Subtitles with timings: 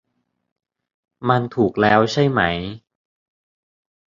[1.29, 2.41] มันถูกแล้วใช่ไหม